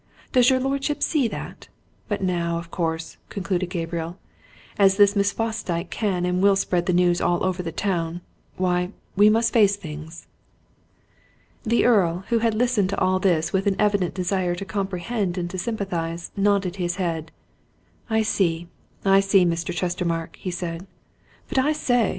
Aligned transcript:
Does 0.31 0.49
your 0.49 0.59
lordship 0.59 1.03
see 1.03 1.27
that? 1.27 1.67
But 2.07 2.23
now, 2.23 2.57
of 2.57 2.71
course," 2.71 3.17
concluded 3.29 3.69
Gabriel, 3.69 4.17
"as 4.79 4.97
this 4.97 5.15
Miss 5.15 5.31
Fosdyke 5.31 5.91
can 5.91 6.25
and 6.25 6.41
will 6.41 6.55
spread 6.55 6.87
the 6.87 6.91
news 6.91 7.21
all 7.21 7.43
over 7.43 7.61
the 7.61 7.71
town 7.71 8.21
why, 8.57 8.89
we 9.15 9.29
must 9.29 9.53
face 9.53 9.75
things." 9.75 10.25
The 11.61 11.85
Earl, 11.85 12.23
who 12.29 12.39
had 12.39 12.55
listened 12.55 12.89
to 12.89 12.99
all 12.99 13.19
this 13.19 13.53
with 13.53 13.67
an 13.67 13.75
evident 13.77 14.15
desire 14.15 14.55
to 14.55 14.65
comprehend 14.65 15.37
and 15.37 15.47
to 15.51 15.59
sympathize, 15.59 16.31
nodded 16.35 16.77
his 16.77 16.95
head. 16.95 17.31
"I 18.09 18.23
see 18.23 18.69
I 19.05 19.19
see, 19.19 19.45
Mr. 19.45 19.71
Chestermarke," 19.71 20.35
he 20.37 20.49
said. 20.49 20.87
"But 21.47 21.59
I 21.59 21.73
say! 21.73 22.09